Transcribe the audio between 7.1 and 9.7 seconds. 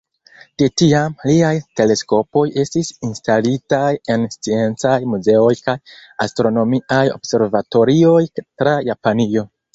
observatorioj tra Japanio.